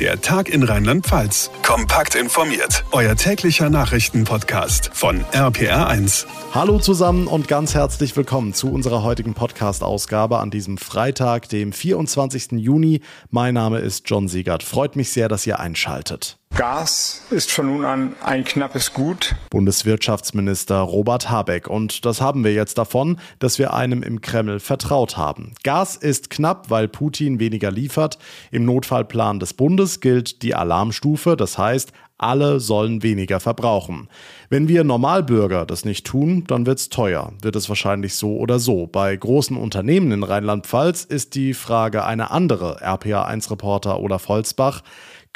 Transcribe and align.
Der 0.00 0.20
Tag 0.20 0.50
in 0.50 0.62
Rheinland-Pfalz. 0.62 1.50
Kompakt 1.62 2.16
informiert. 2.16 2.84
Euer 2.92 3.16
täglicher 3.16 3.70
Nachrichtenpodcast 3.70 4.90
von 4.92 5.24
RPR1. 5.32 6.26
Hallo 6.52 6.78
zusammen 6.78 7.26
und 7.26 7.48
ganz 7.48 7.74
herzlich 7.74 8.14
willkommen 8.14 8.52
zu 8.52 8.70
unserer 8.70 9.02
heutigen 9.02 9.32
Podcast-Ausgabe 9.32 10.38
an 10.38 10.50
diesem 10.50 10.76
Freitag, 10.76 11.48
dem 11.48 11.72
24. 11.72 12.52
Juni. 12.52 13.00
Mein 13.30 13.54
Name 13.54 13.78
ist 13.78 14.02
John 14.10 14.28
Siegert. 14.28 14.62
Freut 14.62 14.96
mich 14.96 15.12
sehr, 15.12 15.28
dass 15.28 15.46
ihr 15.46 15.60
einschaltet. 15.60 16.36
Gas 16.56 17.20
ist 17.28 17.52
von 17.52 17.66
nun 17.66 17.84
an 17.84 18.16
ein 18.22 18.42
knappes 18.42 18.94
Gut. 18.94 19.34
Bundeswirtschaftsminister 19.50 20.78
Robert 20.78 21.28
Habeck. 21.28 21.68
Und 21.68 22.06
das 22.06 22.22
haben 22.22 22.44
wir 22.44 22.54
jetzt 22.54 22.78
davon, 22.78 23.20
dass 23.40 23.58
wir 23.58 23.74
einem 23.74 24.02
im 24.02 24.22
Kreml 24.22 24.58
vertraut 24.58 25.18
haben. 25.18 25.52
Gas 25.64 25.96
ist 25.96 26.30
knapp, 26.30 26.70
weil 26.70 26.88
Putin 26.88 27.40
weniger 27.40 27.70
liefert. 27.70 28.16
Im 28.50 28.64
Notfallplan 28.64 29.38
des 29.38 29.52
Bundes 29.52 30.00
gilt 30.00 30.40
die 30.40 30.54
Alarmstufe. 30.54 31.36
Das 31.36 31.58
heißt, 31.58 31.92
alle 32.16 32.58
sollen 32.58 33.02
weniger 33.02 33.38
verbrauchen. 33.38 34.08
Wenn 34.48 34.66
wir 34.66 34.82
Normalbürger 34.82 35.66
das 35.66 35.84
nicht 35.84 36.06
tun, 36.06 36.44
dann 36.46 36.64
wird's 36.64 36.88
teuer. 36.88 37.34
Wird 37.42 37.56
es 37.56 37.68
wahrscheinlich 37.68 38.14
so 38.14 38.38
oder 38.38 38.58
so. 38.58 38.86
Bei 38.86 39.14
großen 39.14 39.58
Unternehmen 39.58 40.10
in 40.10 40.22
Rheinland-Pfalz 40.22 41.04
ist 41.04 41.34
die 41.34 41.52
Frage 41.52 42.06
eine 42.06 42.30
andere. 42.30 42.82
RPA1-Reporter 42.82 44.00
Olaf 44.00 44.28
Holzbach. 44.28 44.82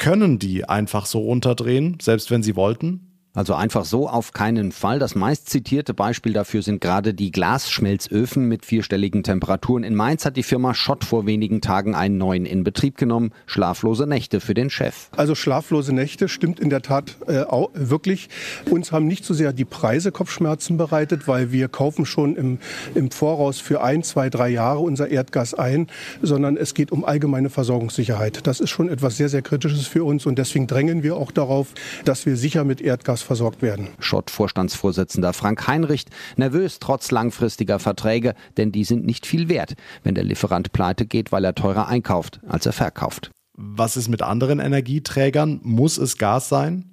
Können 0.01 0.39
die 0.39 0.67
einfach 0.67 1.05
so 1.05 1.19
runterdrehen, 1.19 1.99
selbst 2.01 2.31
wenn 2.31 2.41
sie 2.41 2.55
wollten? 2.55 3.10
Also 3.33 3.55
einfach 3.55 3.85
so 3.85 4.09
auf 4.09 4.33
keinen 4.33 4.73
Fall. 4.73 4.99
Das 4.99 5.15
meistzitierte 5.15 5.93
Beispiel 5.93 6.33
dafür 6.33 6.61
sind 6.63 6.81
gerade 6.81 7.13
die 7.13 7.31
Glasschmelzöfen 7.31 8.45
mit 8.45 8.65
vierstelligen 8.65 9.23
Temperaturen. 9.23 9.85
In 9.85 9.95
Mainz 9.95 10.25
hat 10.25 10.35
die 10.35 10.43
Firma 10.43 10.73
Schott 10.73 11.05
vor 11.05 11.25
wenigen 11.25 11.61
Tagen 11.61 11.95
einen 11.95 12.17
neuen 12.17 12.45
in 12.45 12.65
Betrieb 12.65 12.97
genommen. 12.97 13.31
Schlaflose 13.45 14.05
Nächte 14.05 14.41
für 14.41 14.53
den 14.53 14.69
Chef. 14.69 15.07
Also 15.15 15.33
schlaflose 15.33 15.95
Nächte 15.95 16.27
stimmt 16.27 16.59
in 16.59 16.69
der 16.69 16.81
Tat 16.81 17.15
äh, 17.27 17.43
auch, 17.43 17.69
wirklich. 17.73 18.27
Uns 18.69 18.91
haben 18.91 19.07
nicht 19.07 19.23
so 19.23 19.33
sehr 19.33 19.53
die 19.53 19.63
Preise 19.63 20.11
Kopfschmerzen 20.11 20.75
bereitet, 20.75 21.29
weil 21.29 21.53
wir 21.53 21.69
kaufen 21.69 22.05
schon 22.05 22.35
im, 22.35 22.57
im 22.95 23.11
Voraus 23.11 23.61
für 23.61 23.81
ein, 23.81 24.03
zwei, 24.03 24.29
drei 24.29 24.49
Jahre 24.49 24.79
unser 24.79 25.07
Erdgas 25.07 25.53
ein, 25.53 25.87
sondern 26.21 26.57
es 26.57 26.73
geht 26.73 26.91
um 26.91 27.05
allgemeine 27.05 27.49
Versorgungssicherheit. 27.49 28.45
Das 28.45 28.59
ist 28.59 28.71
schon 28.71 28.89
etwas 28.89 29.15
sehr, 29.15 29.29
sehr 29.29 29.41
Kritisches 29.41 29.87
für 29.87 30.03
uns 30.03 30.25
und 30.25 30.37
deswegen 30.37 30.67
drängen 30.67 31.01
wir 31.01 31.15
auch 31.15 31.31
darauf, 31.31 31.67
dass 32.03 32.25
wir 32.25 32.35
sicher 32.35 32.65
mit 32.65 32.81
Erdgas 32.81 33.20
Gas 33.21 33.27
versorgt 33.27 33.61
werden. 33.61 33.89
Schott-Vorstandsvorsitzender 33.99 35.33
Frank 35.33 35.67
Heinrich 35.67 36.05
nervös 36.37 36.79
trotz 36.79 37.11
langfristiger 37.11 37.79
Verträge, 37.79 38.33
denn 38.57 38.71
die 38.71 38.83
sind 38.83 39.05
nicht 39.05 39.25
viel 39.25 39.47
wert, 39.47 39.75
wenn 40.03 40.15
der 40.15 40.23
Lieferant 40.23 40.71
pleite 40.71 41.05
geht, 41.05 41.31
weil 41.31 41.45
er 41.45 41.55
teurer 41.55 41.87
einkauft, 41.87 42.39
als 42.47 42.65
er 42.65 42.73
verkauft. 42.73 43.31
Was 43.53 43.95
ist 43.97 44.07
mit 44.07 44.21
anderen 44.21 44.59
Energieträgern? 44.59 45.59
Muss 45.63 45.97
es 45.97 46.17
Gas 46.17 46.49
sein? 46.49 46.90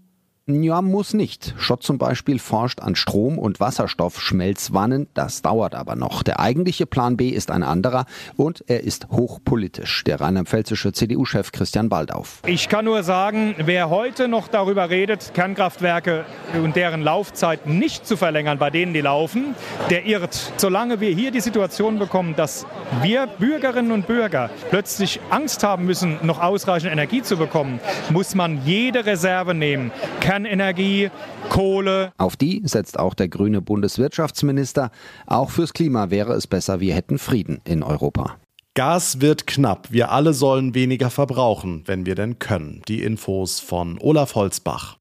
Ja, 0.50 0.80
muss 0.80 1.12
nicht. 1.12 1.52
Schott 1.58 1.82
zum 1.82 1.98
Beispiel 1.98 2.38
forscht 2.38 2.80
an 2.80 2.96
Strom- 2.96 3.38
und 3.38 3.60
Wasserstoffschmelzwannen. 3.60 5.06
Das 5.12 5.42
dauert 5.42 5.74
aber 5.74 5.94
noch. 5.94 6.22
Der 6.22 6.40
eigentliche 6.40 6.86
Plan 6.86 7.18
B 7.18 7.28
ist 7.28 7.50
ein 7.50 7.62
anderer 7.62 8.06
und 8.34 8.64
er 8.66 8.82
ist 8.82 9.08
hochpolitisch. 9.10 10.04
Der 10.04 10.22
rheinland-pfälzische 10.22 10.94
CDU-Chef 10.94 11.52
Christian 11.52 11.90
Baldauf. 11.90 12.40
Ich 12.46 12.70
kann 12.70 12.86
nur 12.86 13.02
sagen, 13.02 13.56
wer 13.58 13.90
heute 13.90 14.26
noch 14.26 14.48
darüber 14.48 14.88
redet, 14.88 15.34
Kernkraftwerke 15.34 16.24
und 16.54 16.76
deren 16.76 17.02
Laufzeit 17.02 17.66
nicht 17.66 18.06
zu 18.06 18.16
verlängern, 18.16 18.56
bei 18.58 18.70
denen 18.70 18.94
die 18.94 19.02
laufen, 19.02 19.54
der 19.90 20.06
irrt. 20.06 20.54
Solange 20.56 20.98
wir 21.00 21.10
hier 21.10 21.30
die 21.30 21.40
Situation 21.40 21.98
bekommen, 21.98 22.34
dass 22.36 22.64
wir 23.02 23.26
Bürgerinnen 23.26 23.92
und 23.92 24.06
Bürger 24.06 24.48
plötzlich 24.70 25.20
Angst 25.28 25.62
haben 25.62 25.84
müssen, 25.84 26.16
noch 26.22 26.40
ausreichend 26.40 26.90
Energie 26.90 27.20
zu 27.20 27.36
bekommen, 27.36 27.80
muss 28.08 28.34
man 28.34 28.64
jede 28.64 29.04
Reserve 29.04 29.52
nehmen. 29.52 29.90
Kern 30.20 30.37
Kernenergie, 30.38 31.10
Kohle. 31.48 32.12
Auf 32.16 32.36
die 32.36 32.62
setzt 32.64 32.96
auch 32.96 33.14
der 33.14 33.26
grüne 33.26 33.60
Bundeswirtschaftsminister. 33.60 34.92
Auch 35.26 35.50
fürs 35.50 35.72
Klima 35.72 36.10
wäre 36.10 36.34
es 36.34 36.46
besser, 36.46 36.78
wir 36.78 36.94
hätten 36.94 37.18
Frieden 37.18 37.60
in 37.64 37.82
Europa. 37.82 38.36
Gas 38.74 39.20
wird 39.20 39.48
knapp. 39.48 39.90
Wir 39.90 40.12
alle 40.12 40.34
sollen 40.34 40.76
weniger 40.76 41.10
verbrauchen, 41.10 41.82
wenn 41.86 42.06
wir 42.06 42.14
denn 42.14 42.38
können. 42.38 42.82
Die 42.86 43.02
Infos 43.02 43.58
von 43.58 43.98
Olaf 44.00 44.36
Holzbach. 44.36 44.98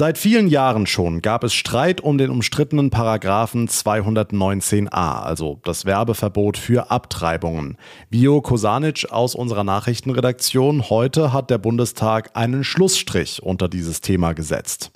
Seit 0.00 0.16
vielen 0.16 0.48
Jahren 0.48 0.86
schon 0.86 1.20
gab 1.20 1.44
es 1.44 1.52
Streit 1.52 2.00
um 2.00 2.16
den 2.16 2.30
umstrittenen 2.30 2.88
Paragraphen 2.88 3.68
219a, 3.68 5.20
also 5.20 5.60
das 5.62 5.84
Werbeverbot 5.84 6.56
für 6.56 6.90
Abtreibungen. 6.90 7.76
Vio 8.08 8.40
Kosanic 8.40 9.08
aus 9.10 9.34
unserer 9.34 9.62
Nachrichtenredaktion. 9.62 10.88
Heute 10.88 11.34
hat 11.34 11.50
der 11.50 11.58
Bundestag 11.58 12.30
einen 12.32 12.64
Schlussstrich 12.64 13.42
unter 13.42 13.68
dieses 13.68 14.00
Thema 14.00 14.32
gesetzt. 14.32 14.90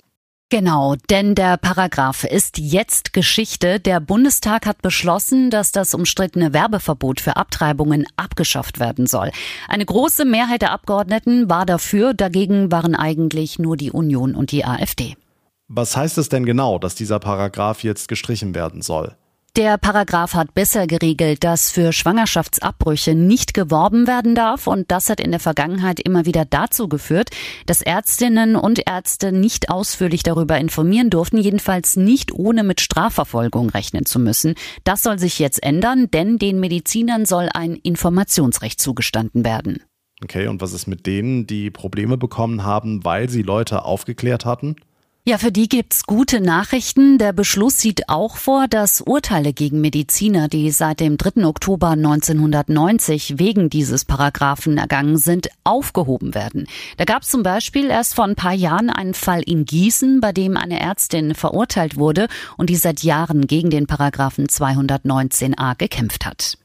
Genau, 0.51 0.95
denn 1.09 1.33
der 1.33 1.57
Paragraph 1.57 2.23
ist 2.23 2.59
jetzt 2.59 3.13
Geschichte. 3.13 3.79
Der 3.79 3.99
Bundestag 3.99 4.67
hat 4.67 4.83
beschlossen, 4.83 5.49
dass 5.49 5.71
das 5.71 5.95
umstrittene 5.95 6.53
Werbeverbot 6.53 7.19
für 7.19 7.35
Abtreibungen 7.35 8.05
abgeschafft 8.15 8.79
werden 8.79 9.07
soll. 9.07 9.31
Eine 9.67 9.85
große 9.85 10.23
Mehrheit 10.23 10.61
der 10.61 10.71
Abgeordneten 10.71 11.49
war 11.49 11.65
dafür, 11.65 12.13
dagegen 12.13 12.71
waren 12.71 12.93
eigentlich 12.93 13.57
nur 13.57 13.75
die 13.75 13.91
Union 13.91 14.35
und 14.35 14.51
die 14.51 14.65
AfD. 14.65 15.15
Was 15.67 15.97
heißt 15.97 16.19
es 16.19 16.29
denn 16.29 16.45
genau, 16.45 16.77
dass 16.77 16.93
dieser 16.93 17.17
Paragraph 17.17 17.83
jetzt 17.83 18.07
gestrichen 18.07 18.53
werden 18.53 18.83
soll? 18.83 19.15
Der 19.57 19.77
Paragraph 19.77 20.33
hat 20.33 20.53
besser 20.53 20.85
geregelt, 20.85 21.45
dass 21.45 21.71
für 21.71 21.93
Schwangerschaftsabbrüche 21.93 23.15
nicht 23.15 23.53
geworben 23.53 24.05
werden 24.05 24.35
darf 24.35 24.67
und 24.67 24.91
das 24.91 25.09
hat 25.09 25.21
in 25.21 25.31
der 25.31 25.39
Vergangenheit 25.39 26.01
immer 26.01 26.25
wieder 26.25 26.43
dazu 26.43 26.89
geführt, 26.89 27.29
dass 27.65 27.81
Ärztinnen 27.81 28.57
und 28.57 28.85
Ärzte 28.85 29.31
nicht 29.31 29.69
ausführlich 29.69 30.23
darüber 30.23 30.57
informieren 30.57 31.09
durften, 31.09 31.37
jedenfalls 31.37 31.95
nicht 31.95 32.33
ohne 32.33 32.65
mit 32.65 32.81
Strafverfolgung 32.81 33.69
rechnen 33.69 34.05
zu 34.05 34.19
müssen. 34.19 34.55
Das 34.83 35.03
soll 35.03 35.19
sich 35.19 35.39
jetzt 35.39 35.63
ändern, 35.63 36.11
denn 36.11 36.37
den 36.37 36.59
Medizinern 36.59 37.25
soll 37.25 37.47
ein 37.53 37.75
Informationsrecht 37.75 38.81
zugestanden 38.81 39.45
werden. 39.45 39.81
Okay, 40.21 40.47
und 40.47 40.59
was 40.59 40.73
ist 40.73 40.87
mit 40.87 41.05
denen, 41.05 41.47
die 41.47 41.71
Probleme 41.71 42.17
bekommen 42.17 42.63
haben, 42.63 43.05
weil 43.05 43.29
sie 43.29 43.41
Leute 43.41 43.85
aufgeklärt 43.85 44.43
hatten? 44.43 44.75
Ja, 45.27 45.39
für 45.39 45.51
die 45.51 45.67
gibt's 45.67 46.05
gute 46.05 46.39
Nachrichten. 46.39 47.17
Der 47.17 47.33
Beschluss 47.33 47.79
sieht 47.79 48.09
auch 48.09 48.37
vor, 48.37 48.67
dass 48.67 49.01
Urteile 49.01 49.53
gegen 49.53 49.81
Mediziner, 49.81 50.47
die 50.47 50.69
seit 50.69 50.99
dem 50.99 51.17
3. 51.17 51.47
Oktober 51.47 51.89
1990 51.89 53.39
wegen 53.39 53.71
dieses 53.71 54.05
Paragraphen 54.05 54.77
ergangen 54.77 55.17
sind, 55.17 55.49
aufgehoben 55.63 56.35
werden. 56.35 56.67
Da 56.97 57.05
gab's 57.05 57.29
zum 57.29 57.41
Beispiel 57.41 57.89
erst 57.89 58.13
vor 58.13 58.25
ein 58.25 58.35
paar 58.35 58.53
Jahren 58.53 58.91
einen 58.91 59.15
Fall 59.15 59.41
in 59.41 59.65
Gießen, 59.65 60.21
bei 60.21 60.31
dem 60.31 60.57
eine 60.57 60.79
Ärztin 60.79 61.33
verurteilt 61.33 61.97
wurde 61.97 62.27
und 62.55 62.69
die 62.69 62.75
seit 62.75 63.01
Jahren 63.01 63.47
gegen 63.47 63.71
den 63.71 63.87
Paragraphen 63.87 64.45
219a 64.45 65.75
gekämpft 65.75 66.27
hat. 66.27 66.59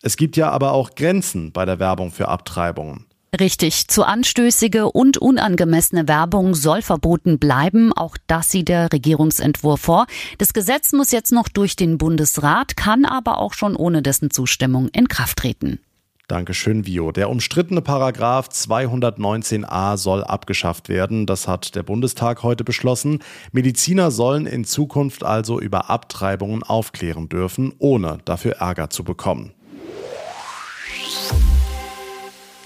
Es 0.00 0.16
gibt 0.16 0.38
ja 0.38 0.48
aber 0.48 0.72
auch 0.72 0.94
Grenzen 0.94 1.52
bei 1.52 1.66
der 1.66 1.78
Werbung 1.78 2.10
für 2.10 2.28
Abtreibungen. 2.28 3.04
Richtig, 3.38 3.88
zu 3.88 4.04
anstößige 4.04 4.90
und 4.90 5.18
unangemessene 5.18 6.08
Werbung 6.08 6.54
soll 6.54 6.80
verboten 6.80 7.38
bleiben. 7.38 7.92
Auch 7.92 8.16
das 8.26 8.50
sieht 8.50 8.68
der 8.68 8.90
Regierungsentwurf 8.90 9.80
vor. 9.80 10.06
Das 10.38 10.54
Gesetz 10.54 10.92
muss 10.92 11.10
jetzt 11.10 11.30
noch 11.30 11.48
durch 11.48 11.76
den 11.76 11.98
Bundesrat, 11.98 12.76
kann 12.76 13.04
aber 13.04 13.38
auch 13.38 13.52
schon 13.52 13.76
ohne 13.76 14.00
dessen 14.00 14.30
Zustimmung 14.30 14.88
in 14.88 15.08
Kraft 15.08 15.38
treten. 15.38 15.78
Dankeschön, 16.26 16.84
Vio. 16.84 17.10
Der 17.10 17.30
umstrittene 17.30 17.80
Paragraph 17.80 18.48
219a 18.48 19.96
soll 19.96 20.22
abgeschafft 20.22 20.90
werden. 20.90 21.24
Das 21.24 21.48
hat 21.48 21.74
der 21.74 21.82
Bundestag 21.82 22.42
heute 22.42 22.64
beschlossen. 22.64 23.20
Mediziner 23.52 24.10
sollen 24.10 24.44
in 24.44 24.64
Zukunft 24.64 25.24
also 25.24 25.58
über 25.58 25.88
Abtreibungen 25.88 26.62
aufklären 26.62 27.30
dürfen, 27.30 27.72
ohne 27.78 28.18
dafür 28.26 28.56
Ärger 28.56 28.90
zu 28.90 29.04
bekommen. 29.04 29.52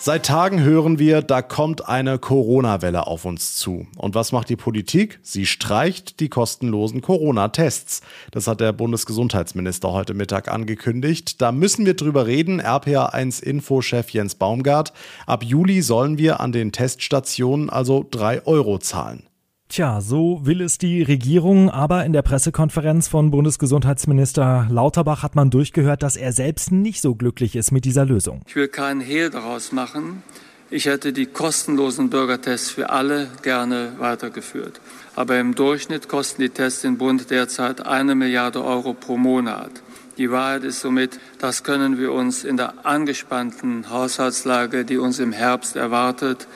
Seit 0.05 0.27
Tagen 0.27 0.65
hören 0.65 0.99
wir, 0.99 1.23
da 1.23 1.43
kommt 1.43 1.89
eine 1.89 2.19
Corona-Welle 2.19 3.07
auf 3.07 3.25
uns 3.25 3.55
zu. 3.57 3.87
Und 3.97 4.17
was 4.17 4.33
macht 4.33 4.49
die 4.49 4.57
Politik? 4.57 5.21
Sie 5.23 5.47
streicht 5.47 6.19
die 6.19 6.29
kostenlosen 6.29 7.03
Corona-Tests. 7.03 8.01
Das 8.33 8.49
hat 8.49 8.61
der 8.61 8.73
Bundesgesundheitsminister 8.73 9.93
heute 9.93 10.15
Mittag 10.15 10.49
angekündigt. 10.49 11.41
Da 11.41 11.53
müssen 11.53 11.87
wir 11.87 11.95
drüber 11.95 12.27
reden. 12.27 12.61
RPA1-Info-Chef 12.61 14.11
Jens 14.11 14.35
Baumgart. 14.35 14.93
Ab 15.25 15.45
Juli 15.45 15.83
sollen 15.83 16.19
wir 16.19 16.41
an 16.41 16.51
den 16.51 16.73
Teststationen 16.73 17.71
also 17.71 18.05
drei 18.11 18.45
Euro 18.45 18.79
zahlen. 18.79 19.29
Tja, 19.73 20.03
so 20.03 20.39
will 20.45 20.61
es 20.61 20.77
die 20.77 21.03
Regierung, 21.03 21.71
aber 21.71 22.05
in 22.05 22.13
der 22.13 22.21
Pressekonferenz 22.21 23.09
von 23.09 23.31
Bundesgesundheitsminister 23.31 24.67
Lauterbach 24.69 25.23
hat 25.23 25.35
man 25.35 25.49
durchgehört, 25.49 26.03
dass 26.03 26.17
er 26.17 26.35
selbst 26.35 26.73
nicht 26.73 27.01
so 27.01 27.15
glücklich 27.15 27.57
ist 27.57 27.73
mit 27.73 27.87
dieser 27.87 28.05
Lösung. 28.05 28.43
Ich 28.47 28.55
will 28.55 28.69
keinen 28.69 29.01
Hehl 29.01 29.31
daraus 29.31 29.73
machen. 29.73 30.23
Ich 30.69 30.85
hätte 30.85 31.15
die 31.15 31.25
kostenlosen 31.25 32.11
Bürgertests 32.11 32.69
für 32.69 32.91
alle 32.91 33.29
gerne 33.41 33.95
weitergeführt. 33.97 34.79
Aber 35.17 35.41
im 35.41 35.55
Durchschnitt 35.55 36.07
kosten 36.07 36.43
die 36.43 36.51
Tests 36.51 36.85
im 36.85 36.99
Bund 36.99 37.31
derzeit 37.31 37.87
eine 37.87 38.15
Milliarde 38.15 38.63
Euro 38.63 38.93
pro 38.93 39.17
Monat. 39.17 39.71
Die 40.19 40.31
Wahrheit 40.31 40.65
ist 40.65 40.81
somit, 40.81 41.19
das 41.39 41.65
können 41.65 41.99
wir 41.99 42.13
uns 42.13 42.45
in 42.45 42.59
der 42.59 42.85
angespannten 42.85 43.89
Haushaltslage, 43.89 44.85
die 44.85 44.99
uns 44.99 45.19
im 45.19 45.33
Herbst 45.33 45.77
erwartet, 45.77 46.47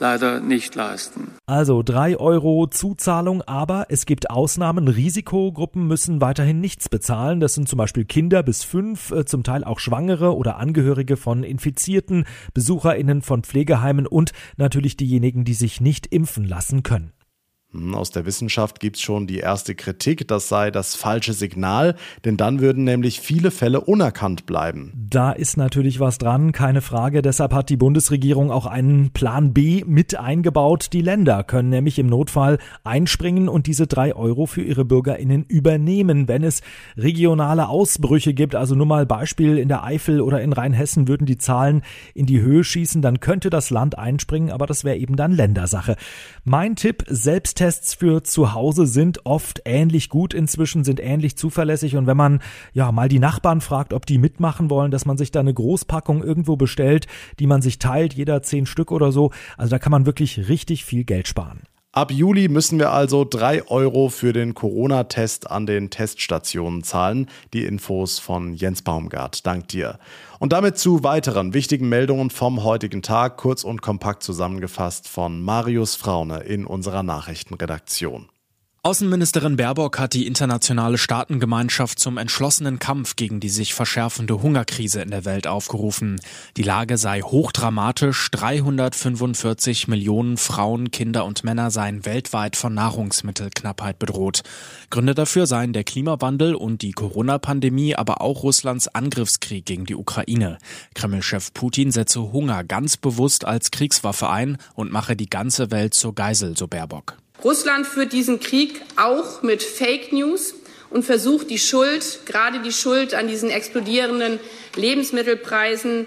leider 0.00 0.40
nicht 0.40 0.74
leisten. 0.74 1.32
Also 1.46 1.82
drei 1.82 2.16
Euro 2.16 2.66
Zuzahlung, 2.66 3.42
aber 3.42 3.86
es 3.88 4.06
gibt 4.06 4.30
Ausnahmen. 4.30 4.88
Risikogruppen 4.88 5.86
müssen 5.86 6.20
weiterhin 6.20 6.60
nichts 6.60 6.88
bezahlen. 6.88 7.40
Das 7.40 7.54
sind 7.54 7.68
zum 7.68 7.78
Beispiel 7.78 8.04
Kinder 8.04 8.42
bis 8.42 8.64
fünf, 8.64 9.10
äh, 9.10 9.24
zum 9.24 9.42
Teil 9.42 9.64
auch 9.64 9.78
Schwangere 9.78 10.36
oder 10.36 10.56
Angehörige 10.56 11.16
von 11.16 11.42
Infizierten, 11.42 12.24
BesucherInnen 12.54 13.22
von 13.22 13.42
Pflegeheimen 13.42 14.06
und 14.06 14.32
natürlich 14.56 14.96
diejenigen, 14.96 15.44
die 15.44 15.54
sich 15.54 15.80
nicht 15.80 16.06
impfen 16.06 16.44
lassen 16.44 16.82
können. 16.82 17.15
Hm, 17.76 17.94
aus 17.94 18.10
der 18.10 18.26
Wissenschaft 18.26 18.80
gibt 18.80 18.96
es 18.96 19.02
schon 19.02 19.26
die 19.26 19.38
erste 19.38 19.74
Kritik, 19.74 20.26
das 20.28 20.48
sei 20.48 20.70
das 20.70 20.94
falsche 20.94 21.32
Signal, 21.32 21.94
denn 22.24 22.36
dann 22.36 22.60
würden 22.60 22.84
nämlich 22.84 23.20
viele 23.20 23.50
Fälle 23.50 23.80
unerkannt 23.80 24.46
bleiben. 24.46 24.92
Da 24.94 25.32
ist 25.32 25.56
natürlich 25.56 26.00
was 26.00 26.18
dran, 26.18 26.52
keine 26.52 26.80
Frage. 26.80 27.22
Deshalb 27.22 27.52
hat 27.52 27.68
die 27.68 27.76
Bundesregierung 27.76 28.50
auch 28.50 28.66
einen 28.66 29.10
Plan 29.10 29.52
B 29.52 29.84
mit 29.86 30.18
eingebaut. 30.18 30.88
Die 30.92 31.02
Länder 31.02 31.44
können 31.44 31.68
nämlich 31.68 31.98
im 31.98 32.06
Notfall 32.06 32.58
einspringen 32.84 33.48
und 33.48 33.66
diese 33.66 33.86
drei 33.86 34.14
Euro 34.14 34.46
für 34.46 34.62
ihre 34.62 34.84
BürgerInnen 34.84 35.44
übernehmen, 35.44 36.28
wenn 36.28 36.42
es 36.42 36.62
regionale 36.96 37.68
Ausbrüche 37.68 38.34
gibt. 38.34 38.54
Also 38.54 38.74
nur 38.74 38.86
mal 38.86 39.06
Beispiel 39.06 39.58
in 39.58 39.68
der 39.68 39.84
Eifel 39.84 40.20
oder 40.20 40.40
in 40.40 40.52
Rheinhessen 40.52 41.08
würden 41.08 41.26
die 41.26 41.38
Zahlen 41.38 41.82
in 42.14 42.26
die 42.26 42.40
Höhe 42.40 42.64
schießen, 42.64 43.02
dann 43.02 43.20
könnte 43.20 43.50
das 43.50 43.70
Land 43.70 43.98
einspringen, 43.98 44.50
aber 44.50 44.66
das 44.66 44.84
wäre 44.84 44.96
eben 44.96 45.16
dann 45.16 45.32
Ländersache. 45.32 45.96
Mein 46.44 46.76
Tipp, 46.76 47.04
selbst 47.08 47.60
Selbsttests 47.66 47.94
für 47.94 48.22
zu 48.22 48.54
Hause 48.54 48.86
sind 48.86 49.26
oft 49.26 49.62
ähnlich 49.64 50.08
gut 50.08 50.34
inzwischen, 50.34 50.84
sind 50.84 51.00
ähnlich 51.00 51.36
zuverlässig 51.36 51.96
und 51.96 52.06
wenn 52.06 52.16
man 52.16 52.40
ja 52.72 52.92
mal 52.92 53.08
die 53.08 53.18
Nachbarn 53.18 53.60
fragt, 53.60 53.92
ob 53.92 54.06
die 54.06 54.18
mitmachen 54.18 54.70
wollen, 54.70 54.92
dass 54.92 55.04
man 55.04 55.18
sich 55.18 55.32
da 55.32 55.40
eine 55.40 55.52
Großpackung 55.52 56.22
irgendwo 56.22 56.56
bestellt, 56.56 57.08
die 57.40 57.48
man 57.48 57.62
sich 57.62 57.80
teilt, 57.80 58.14
jeder 58.14 58.40
zehn 58.42 58.66
Stück 58.66 58.92
oder 58.92 59.10
so, 59.10 59.32
also 59.56 59.70
da 59.70 59.80
kann 59.80 59.90
man 59.90 60.06
wirklich 60.06 60.48
richtig 60.48 60.84
viel 60.84 61.02
Geld 61.02 61.26
sparen. 61.26 61.62
Ab 61.96 62.10
Juli 62.10 62.48
müssen 62.48 62.78
wir 62.78 62.92
also 62.92 63.24
drei 63.24 63.66
Euro 63.68 64.10
für 64.10 64.34
den 64.34 64.52
Corona-Test 64.52 65.50
an 65.50 65.64
den 65.64 65.88
Teststationen 65.88 66.82
zahlen. 66.82 67.30
Die 67.54 67.64
Infos 67.64 68.18
von 68.18 68.52
Jens 68.52 68.82
Baumgart. 68.82 69.46
Dank 69.46 69.68
dir. 69.68 69.98
Und 70.38 70.52
damit 70.52 70.76
zu 70.76 71.04
weiteren 71.04 71.54
wichtigen 71.54 71.88
Meldungen 71.88 72.28
vom 72.28 72.64
heutigen 72.64 73.00
Tag, 73.00 73.38
kurz 73.38 73.64
und 73.64 73.80
kompakt 73.80 74.22
zusammengefasst 74.22 75.08
von 75.08 75.40
Marius 75.40 75.96
Fraune 75.96 76.40
in 76.40 76.66
unserer 76.66 77.02
Nachrichtenredaktion. 77.02 78.28
Außenministerin 78.86 79.56
Baerbock 79.56 79.98
hat 79.98 80.12
die 80.12 80.28
internationale 80.28 80.96
Staatengemeinschaft 80.96 81.98
zum 81.98 82.18
entschlossenen 82.18 82.78
Kampf 82.78 83.16
gegen 83.16 83.40
die 83.40 83.48
sich 83.48 83.74
verschärfende 83.74 84.42
Hungerkrise 84.42 85.02
in 85.02 85.10
der 85.10 85.24
Welt 85.24 85.48
aufgerufen. 85.48 86.20
Die 86.56 86.62
Lage 86.62 86.96
sei 86.96 87.20
hochdramatisch. 87.20 88.30
345 88.30 89.88
Millionen 89.88 90.36
Frauen, 90.36 90.92
Kinder 90.92 91.24
und 91.24 91.42
Männer 91.42 91.72
seien 91.72 92.06
weltweit 92.06 92.54
von 92.54 92.74
Nahrungsmittelknappheit 92.74 93.98
bedroht. 93.98 94.42
Gründe 94.88 95.16
dafür 95.16 95.48
seien 95.48 95.72
der 95.72 95.82
Klimawandel 95.82 96.54
und 96.54 96.82
die 96.82 96.92
Corona-Pandemie, 96.92 97.96
aber 97.96 98.20
auch 98.20 98.44
Russlands 98.44 98.86
Angriffskrieg 98.86 99.66
gegen 99.66 99.86
die 99.86 99.96
Ukraine. 99.96 100.58
Kreml-Chef 100.94 101.52
Putin 101.54 101.90
setze 101.90 102.30
Hunger 102.30 102.62
ganz 102.62 102.96
bewusst 102.96 103.46
als 103.46 103.72
Kriegswaffe 103.72 104.30
ein 104.30 104.58
und 104.74 104.92
mache 104.92 105.16
die 105.16 105.28
ganze 105.28 105.72
Welt 105.72 105.92
zur 105.92 106.14
Geisel, 106.14 106.56
so 106.56 106.68
Baerbock. 106.68 107.16
Russland 107.44 107.86
führt 107.86 108.12
diesen 108.12 108.40
Krieg 108.40 108.80
auch 108.96 109.42
mit 109.42 109.62
Fake 109.62 110.12
News 110.12 110.54
und 110.90 111.04
versucht 111.04 111.50
die 111.50 111.58
Schuld, 111.58 112.20
gerade 112.26 112.60
die 112.60 112.72
Schuld 112.72 113.14
an 113.14 113.28
diesen 113.28 113.50
explodierenden 113.50 114.40
Lebensmittelpreisen, 114.76 116.06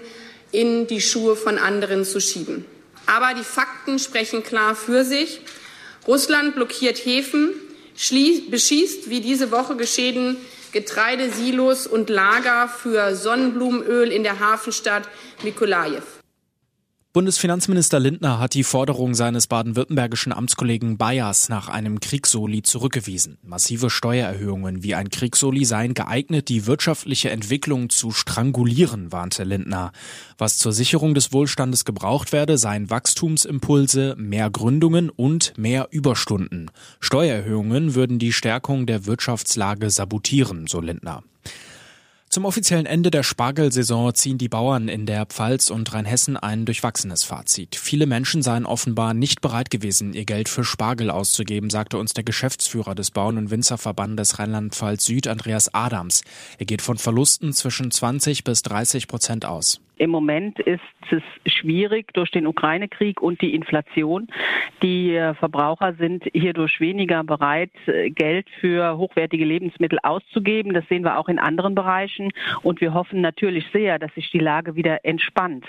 in 0.52 0.86
die 0.86 1.00
Schuhe 1.00 1.36
von 1.36 1.58
anderen 1.58 2.04
zu 2.04 2.20
schieben. 2.20 2.64
Aber 3.06 3.34
die 3.34 3.44
Fakten 3.44 3.98
sprechen 3.98 4.42
klar 4.42 4.74
für 4.74 5.04
sich. 5.04 5.40
Russland 6.06 6.54
blockiert 6.54 7.04
Häfen, 7.04 7.52
beschießt, 7.94 9.10
wie 9.10 9.20
diese 9.20 9.50
Woche 9.50 9.76
geschehen, 9.76 10.36
Getreidesilos 10.72 11.86
und 11.86 12.10
Lager 12.10 12.68
für 12.68 13.14
Sonnenblumenöl 13.14 14.10
in 14.10 14.22
der 14.22 14.40
Hafenstadt 14.40 15.08
Mikolajew. 15.42 16.19
Bundesfinanzminister 17.12 17.98
Lindner 17.98 18.38
hat 18.38 18.54
die 18.54 18.62
Forderung 18.62 19.14
seines 19.14 19.48
baden-württembergischen 19.48 20.32
Amtskollegen 20.32 20.96
Bayers 20.96 21.48
nach 21.48 21.68
einem 21.68 21.98
Kriegssoli 21.98 22.62
zurückgewiesen. 22.62 23.36
Massive 23.42 23.90
Steuererhöhungen 23.90 24.84
wie 24.84 24.94
ein 24.94 25.10
Kriegssoli 25.10 25.64
seien 25.64 25.94
geeignet, 25.94 26.48
die 26.48 26.66
wirtschaftliche 26.66 27.30
Entwicklung 27.30 27.90
zu 27.90 28.12
strangulieren, 28.12 29.10
warnte 29.10 29.42
Lindner. 29.42 29.90
Was 30.38 30.58
zur 30.58 30.72
Sicherung 30.72 31.14
des 31.14 31.32
Wohlstandes 31.32 31.84
gebraucht 31.84 32.30
werde, 32.30 32.58
seien 32.58 32.90
Wachstumsimpulse, 32.90 34.14
mehr 34.16 34.48
Gründungen 34.48 35.10
und 35.10 35.52
mehr 35.58 35.88
Überstunden. 35.90 36.70
Steuererhöhungen 37.00 37.96
würden 37.96 38.20
die 38.20 38.32
Stärkung 38.32 38.86
der 38.86 39.06
Wirtschaftslage 39.06 39.90
sabotieren, 39.90 40.68
so 40.68 40.80
Lindner. 40.80 41.24
Zum 42.32 42.44
offiziellen 42.44 42.86
Ende 42.86 43.10
der 43.10 43.24
Spargelsaison 43.24 44.14
ziehen 44.14 44.38
die 44.38 44.48
Bauern 44.48 44.86
in 44.86 45.04
der 45.04 45.26
Pfalz 45.26 45.68
und 45.68 45.92
Rheinhessen 45.92 46.36
ein 46.36 46.64
durchwachsenes 46.64 47.24
Fazit. 47.24 47.74
Viele 47.74 48.06
Menschen 48.06 48.42
seien 48.42 48.66
offenbar 48.66 49.14
nicht 49.14 49.40
bereit 49.40 49.68
gewesen, 49.68 50.12
ihr 50.12 50.24
Geld 50.24 50.48
für 50.48 50.62
Spargel 50.62 51.10
auszugeben, 51.10 51.70
sagte 51.70 51.98
uns 51.98 52.14
der 52.14 52.22
Geschäftsführer 52.22 52.94
des 52.94 53.10
Bauern- 53.10 53.36
und 53.36 53.50
Winzerverbandes 53.50 54.38
Rheinland-Pfalz 54.38 55.06
Süd, 55.06 55.26
Andreas 55.26 55.74
Adams. 55.74 56.22
Er 56.58 56.66
geht 56.66 56.82
von 56.82 56.98
Verlusten 56.98 57.52
zwischen 57.52 57.90
20 57.90 58.44
bis 58.44 58.62
30 58.62 59.08
Prozent 59.08 59.44
aus. 59.44 59.80
Im 60.00 60.08
Moment 60.08 60.58
ist 60.60 60.80
es 61.10 61.22
schwierig 61.52 62.14
durch 62.14 62.30
den 62.30 62.46
Ukraine-Krieg 62.46 63.20
und 63.20 63.42
die 63.42 63.54
Inflation. 63.54 64.28
Die 64.82 65.14
äh, 65.14 65.34
Verbraucher 65.34 65.92
sind 65.92 66.24
hierdurch 66.32 66.80
weniger 66.80 67.22
bereit, 67.22 67.70
äh, 67.84 68.08
Geld 68.08 68.48
für 68.60 68.96
hochwertige 68.96 69.44
Lebensmittel 69.44 69.98
auszugeben. 70.02 70.72
Das 70.72 70.88
sehen 70.88 71.04
wir 71.04 71.18
auch 71.18 71.28
in 71.28 71.38
anderen 71.38 71.74
Bereichen. 71.74 72.30
Und 72.62 72.80
wir 72.80 72.94
hoffen 72.94 73.20
natürlich 73.20 73.66
sehr, 73.74 73.98
dass 73.98 74.14
sich 74.14 74.30
die 74.30 74.38
Lage 74.38 74.74
wieder 74.74 75.04
entspannt. 75.04 75.66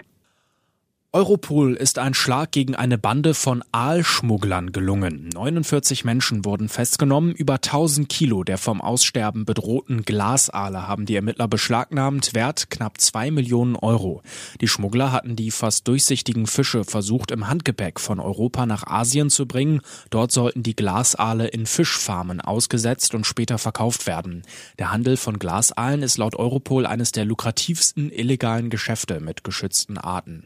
Europol 1.14 1.74
ist 1.74 2.00
ein 2.00 2.14
Schlag 2.14 2.54
gegen 2.54 2.74
eine 2.74 2.98
Bande 2.98 3.34
von 3.34 3.66
Aalschmugglern 3.74 4.72
gelungen. 4.72 5.28
49 5.34 6.06
Menschen 6.06 6.46
wurden 6.46 6.70
festgenommen. 6.70 7.34
Über 7.34 7.56
1000 7.56 8.08
Kilo 8.08 8.46
der 8.46 8.58
vom 8.58 8.80
Aussterben 8.80 9.44
bedrohten 9.44 10.04
Glasaale 10.04 10.88
haben 10.88 11.06
die 11.06 11.18
Ermittler 11.18 11.50
beschlagnahmt. 11.50 12.34
Wert 12.34 12.70
knapp 12.70 13.02
zwei 13.02 13.30
Millionen 13.30 13.76
Euro. 13.76 14.24
Die 14.62 14.70
Schmuggler 14.70 15.12
hatten 15.12 15.36
die 15.36 15.52
fast 15.52 15.86
durchsichtigen 15.90 16.48
Fische 16.48 16.86
versucht 16.86 17.32
im 17.32 17.50
Handgepäck 17.50 18.00
von 18.00 18.22
Europa 18.22 18.66
nach 18.66 18.88
Asien 18.88 19.30
zu 19.30 19.46
bringen. 19.46 19.82
Dort 20.12 20.32
sollten 20.32 20.64
die 20.64 20.78
Glasaale 20.78 21.48
in 21.48 21.66
Fischfarmen 21.66 22.40
ausgesetzt 22.40 23.14
und 23.16 23.28
später 23.28 23.58
verkauft 23.58 24.08
werden. 24.08 24.44
Der 24.80 24.94
Handel 24.94 25.18
von 25.18 25.40
Glasaalen 25.40 26.04
ist 26.04 26.18
laut 26.18 26.38
Europol 26.38 26.86
eines 26.86 27.12
der 27.12 27.26
lukrativsten 27.26 28.14
illegalen 28.14 28.70
Geschäfte 28.70 29.20
mit 29.20 29.44
geschützten 29.44 29.98
Arten. 29.98 30.46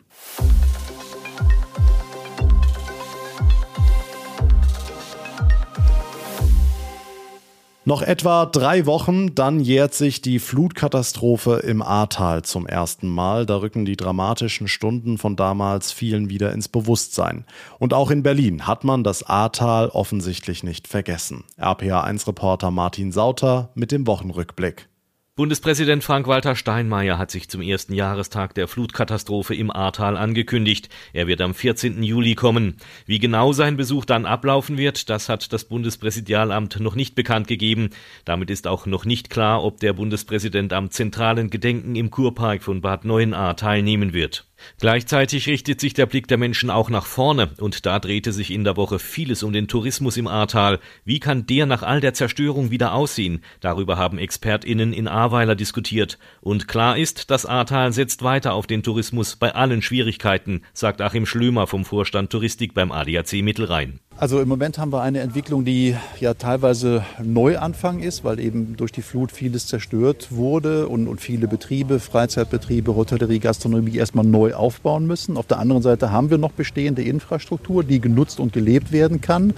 Noch 7.88 8.02
etwa 8.02 8.48
drei 8.48 8.88
Wochen, 8.88 9.36
dann 9.36 9.60
jährt 9.60 9.94
sich 9.94 10.20
die 10.20 10.40
Flutkatastrophe 10.40 11.58
im 11.58 11.84
Ahrtal 11.84 12.42
zum 12.42 12.66
ersten 12.66 13.08
Mal. 13.08 13.46
Da 13.46 13.58
rücken 13.58 13.86
die 13.86 13.96
dramatischen 13.96 14.68
Stunden 14.68 15.20
von 15.20 15.36
damals 15.36 15.92
vielen 15.92 16.28
wieder 16.28 16.52
ins 16.52 16.68
Bewusstsein. 16.68 17.46
Und 17.78 17.94
auch 17.94 18.10
in 18.10 18.24
Berlin 18.24 18.66
hat 18.66 18.86
man 18.86 19.04
das 19.04 19.22
Ahrtal 19.22 19.90
offensichtlich 19.90 20.64
nicht 20.64 20.88
vergessen. 20.88 21.44
RPA1-Reporter 21.60 22.72
Martin 22.72 23.12
Sauter 23.12 23.70
mit 23.76 23.92
dem 23.92 24.08
Wochenrückblick. 24.08 24.90
Bundespräsident 25.38 26.02
Frank-Walter 26.02 26.56
Steinmeier 26.56 27.18
hat 27.18 27.30
sich 27.30 27.50
zum 27.50 27.62
ersten 27.62 27.94
Jahrestag 27.94 28.54
der 28.54 28.70
Flutkatastrophe 28.70 29.54
im 29.54 29.70
Ahrtal 29.70 30.16
angekündigt. 30.16 30.88
Er 31.12 31.28
wird 31.28 31.42
am 31.42 31.54
14. 31.54 32.02
Juli 32.04 32.36
kommen. 32.36 32.78
Wie 33.06 33.20
genau 33.20 33.52
sein 33.52 33.76
Besuch 33.76 34.06
dann 34.06 34.26
ablaufen 34.26 34.78
wird, 34.78 35.10
das 35.10 35.28
hat 35.28 35.52
das 35.52 35.66
Bundespräsidialamt 35.66 36.80
noch 36.80 36.96
nicht 36.96 37.16
bekannt 37.16 37.50
gegeben. 37.50 37.90
Damit 38.24 38.50
ist 38.50 38.66
auch 38.66 38.86
noch 38.86 39.04
nicht 39.04 39.30
klar, 39.30 39.62
ob 39.62 39.82
der 39.82 39.92
Bundespräsident 39.92 40.72
am 40.72 40.90
zentralen 40.90 41.50
Gedenken 41.50 41.98
im 41.98 42.12
Kurpark 42.12 42.64
von 42.64 42.80
Bad 42.80 43.04
Neuenahr 43.04 43.58
teilnehmen 43.58 44.14
wird. 44.14 44.48
Gleichzeitig 44.80 45.48
richtet 45.48 45.80
sich 45.80 45.94
der 45.94 46.06
Blick 46.06 46.28
der 46.28 46.38
Menschen 46.38 46.70
auch 46.70 46.90
nach 46.90 47.06
vorne 47.06 47.52
und 47.60 47.86
da 47.86 48.00
drehte 48.00 48.32
sich 48.32 48.52
in 48.52 48.64
der 48.64 48.78
Woche 48.78 49.00
vieles 49.00 49.44
um 49.44 49.54
den 49.54 49.68
Tourismus 49.68 50.18
im 50.18 50.28
Ahrtal. 50.28 50.80
Wie 51.04 51.20
kann 51.20 51.46
der 51.46 51.66
nach 51.66 51.84
all 51.84 52.02
der 52.02 52.14
Zerstörung 52.14 52.72
wieder 52.72 52.94
aussehen? 52.94 53.44
Darüber 53.60 53.98
haben 53.98 54.18
ExpertInnen 54.18 54.94
in 54.94 55.08
Ahrweiler 55.08 55.56
diskutiert. 55.56 56.18
Und 56.42 56.68
klar 56.68 56.98
ist, 56.98 57.30
das 57.32 57.46
Ahrtal 57.46 57.94
setzt 57.94 58.24
weiter 58.24 58.54
auf 58.54 58.68
den 58.68 58.84
Tourismus 58.84 59.36
bei 59.36 59.54
allen 59.54 59.82
Schwierigkeiten, 59.82 60.62
sagt 60.74 61.02
Achim 61.02 61.26
Schlömer 61.26 61.68
vom 61.68 61.86
Vorstand 61.86 62.30
Touristik 62.30 62.74
beim 62.74 62.92
ADAC 62.92 63.42
Mittelrhein. 63.42 64.00
Also 64.18 64.40
im 64.40 64.48
Moment 64.48 64.78
haben 64.78 64.94
wir 64.94 65.02
eine 65.02 65.20
Entwicklung, 65.20 65.66
die 65.66 65.94
ja 66.22 66.36
teilweise 66.36 67.04
Neuanfang 67.22 68.00
ist, 68.00 68.24
weil 68.24 68.40
eben 68.40 68.78
durch 68.78 68.94
die 68.94 69.02
Flut 69.02 69.30
vieles 69.30 69.68
zerstört 69.68 70.30
wurde 70.32 70.88
und, 70.88 71.10
und 71.10 71.20
viele 71.20 71.50
Betriebe, 71.50 72.00
Freizeitbetriebe, 72.00 72.96
Hotellerie, 72.96 73.40
Gastronomie 73.40 73.98
erstmal 73.98 74.24
neu 74.24 74.54
aufbauen 74.54 75.06
müssen. 75.06 75.36
Auf 75.36 75.48
der 75.48 75.60
anderen 75.60 75.82
Seite 75.82 76.14
haben 76.14 76.30
wir 76.30 76.38
noch 76.38 76.54
bestehende 76.54 77.04
Infrastruktur, 77.04 77.84
die 77.84 78.00
genutzt 78.00 78.40
und 78.40 78.54
gelebt 78.54 78.94
werden 78.94 79.20
kann. 79.20 79.54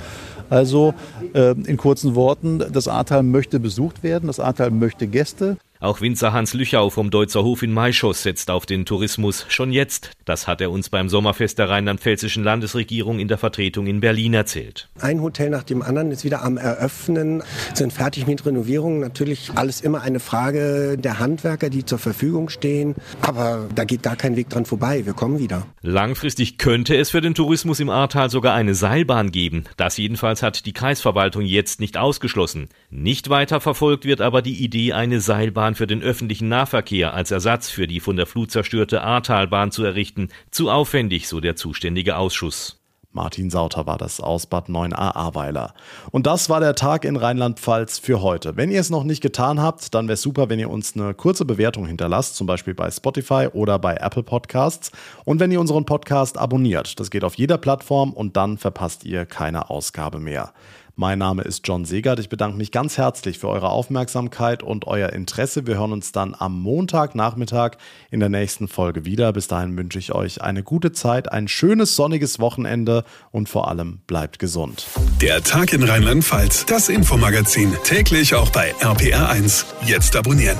Also 0.49 0.95
äh, 1.33 1.51
in 1.51 1.77
kurzen 1.77 2.15
Worten, 2.15 2.63
das 2.71 2.87
Ahrtal 2.87 3.21
möchte 3.21 3.59
besucht 3.59 4.01
werden, 4.01 4.25
das 4.25 4.39
Ahrtal 4.39 4.71
möchte 4.71 5.05
Gäste. 5.05 5.57
Auch 5.79 6.01
Winzer 6.01 6.33
Hans 6.33 6.55
Lüchau 6.55 6.89
vom 6.89 7.11
Deutzer 7.11 7.43
Hof 7.43 7.61
in 7.61 7.71
Maischoss 7.71 8.23
setzt 8.23 8.49
auf 8.49 8.65
den 8.65 8.85
Tourismus 8.85 9.45
schon 9.47 9.71
jetzt. 9.71 10.09
Das 10.25 10.47
hat 10.47 10.59
er 10.59 10.71
uns 10.71 10.89
beim 10.89 11.07
Sommerfest 11.07 11.59
der 11.59 11.69
rheinland-pfälzischen 11.69 12.43
Landesregierung 12.43 13.19
in 13.19 13.27
der 13.27 13.37
Vertretung 13.37 13.85
in 13.85 13.99
Berlin 13.99 14.33
erzählt. 14.33 14.89
Ein 14.99 15.21
Hotel 15.21 15.51
nach 15.51 15.61
dem 15.61 15.83
anderen 15.83 16.09
ist 16.09 16.23
wieder 16.23 16.43
am 16.43 16.57
Eröffnen, 16.57 17.43
sind 17.75 17.93
fertig 17.93 18.25
mit 18.25 18.43
Renovierungen. 18.43 19.01
Natürlich 19.01 19.51
alles 19.53 19.81
immer 19.81 20.01
eine 20.01 20.19
Frage 20.19 20.97
der 20.97 21.19
Handwerker, 21.19 21.69
die 21.69 21.85
zur 21.85 21.99
Verfügung 21.99 22.49
stehen. 22.49 22.95
Aber 23.21 23.67
da 23.75 23.83
geht 23.83 24.01
gar 24.01 24.15
kein 24.15 24.35
Weg 24.35 24.49
dran 24.49 24.65
vorbei. 24.65 25.05
Wir 25.05 25.13
kommen 25.13 25.37
wieder. 25.37 25.67
Langfristig 25.83 26.57
könnte 26.57 26.97
es 26.97 27.11
für 27.11 27.21
den 27.21 27.35
Tourismus 27.35 27.79
im 27.79 27.91
Ahrtal 27.91 28.31
sogar 28.31 28.55
eine 28.55 28.73
Seilbahn 28.73 29.31
geben. 29.31 29.65
Das 29.77 29.97
jedenfalls 29.97 30.41
hat 30.41 30.65
die 30.65 30.73
Kreisverwaltung 30.73 31.43
jetzt 31.43 31.79
nicht 31.79 31.97
ausgeschlossen. 31.97 32.69
Nicht 32.89 33.29
weiter 33.29 33.61
verfolgt 33.61 34.05
wird 34.05 34.21
aber 34.21 34.41
die 34.41 34.63
Idee, 34.63 34.93
eine 34.93 35.21
Seilbahn 35.21 35.66
Autobahn 35.67 35.75
für 35.75 35.87
den 35.87 36.01
öffentlichen 36.01 36.47
Nahverkehr 36.47 37.13
als 37.13 37.31
Ersatz 37.31 37.69
für 37.69 37.87
die 37.87 37.99
von 37.99 38.15
der 38.15 38.25
Flut 38.25 38.51
zerstörte 38.51 39.01
Ahrtalbahn 39.01 39.71
zu 39.71 39.83
errichten, 39.83 40.29
zu 40.49 40.69
aufwendig, 40.69 41.27
so 41.27 41.41
der 41.41 41.57
zuständige 41.57 42.15
Ausschuss. 42.15 42.79
Martin 43.11 43.49
Sauter 43.49 43.85
war 43.85 43.97
das 43.97 44.21
aus 44.21 44.45
Bad 44.45 44.69
9a 44.69 44.93
Ahrweiler. 44.93 45.73
Und 46.11 46.27
das 46.27 46.49
war 46.49 46.59
der 46.59 46.75
Tag 46.75 47.03
in 47.03 47.15
Rheinland-Pfalz 47.15 47.99
für 47.99 48.21
heute. 48.21 48.55
Wenn 48.55 48.71
ihr 48.71 48.79
es 48.79 48.89
noch 48.89 49.03
nicht 49.03 49.21
getan 49.21 49.59
habt, 49.59 49.93
dann 49.93 50.07
wäre 50.07 50.13
es 50.13 50.21
super, 50.21 50.49
wenn 50.49 50.59
ihr 50.59 50.69
uns 50.69 50.95
eine 50.95 51.13
kurze 51.13 51.43
Bewertung 51.43 51.85
hinterlasst, 51.85 52.35
zum 52.35 52.47
Beispiel 52.47 52.75
bei 52.75 52.89
Spotify 52.91 53.49
oder 53.51 53.79
bei 53.79 53.95
Apple 53.95 54.23
Podcasts. 54.23 54.91
Und 55.25 55.39
wenn 55.39 55.51
ihr 55.51 55.59
unseren 55.59 55.85
Podcast 55.85 56.37
abonniert, 56.37 56.99
das 56.99 57.09
geht 57.09 57.23
auf 57.23 57.35
jeder 57.35 57.57
Plattform 57.57 58.13
und 58.13 58.37
dann 58.37 58.57
verpasst 58.57 59.03
ihr 59.03 59.25
keine 59.25 59.69
Ausgabe 59.69 60.19
mehr. 60.19 60.53
Mein 60.99 61.19
Name 61.19 61.43
ist 61.43 61.61
John 61.67 61.85
Segert. 61.85 62.17
Ich 62.17 62.27
bedanke 62.27 62.57
mich 62.57 62.71
ganz 62.71 62.97
herzlich 62.97 63.37
für 63.37 63.49
eure 63.49 63.69
Aufmerksamkeit 63.69 64.63
und 64.63 64.87
euer 64.87 65.09
Interesse. 65.09 65.67
Wir 65.67 65.75
hören 65.75 65.91
uns 65.91 66.11
dann 66.11 66.35
am 66.35 66.59
Montagnachmittag 66.59 67.73
in 68.09 68.19
der 68.19 68.29
nächsten 68.29 68.67
Folge 68.67 69.05
wieder. 69.05 69.31
Bis 69.31 69.47
dahin 69.47 69.77
wünsche 69.77 69.99
ich 69.99 70.15
euch 70.15 70.41
eine 70.41 70.63
gute 70.63 70.93
Zeit, 70.93 71.31
ein 71.31 71.47
schönes 71.47 71.95
sonniges 71.95 72.39
Wochenende 72.39 73.03
und 73.29 73.47
vor 73.47 73.67
allem 73.67 73.99
bleibt 74.07 74.39
gesund. 74.39 74.87
Der 75.21 75.43
Tag 75.43 75.71
in 75.71 75.83
Rheinland-Pfalz, 75.83 76.65
das 76.65 76.89
Infomagazin, 76.89 77.75
täglich 77.83 78.33
auch 78.33 78.49
bei 78.49 78.73
RPR1. 78.81 79.65
Jetzt 79.85 80.15
abonnieren. 80.15 80.57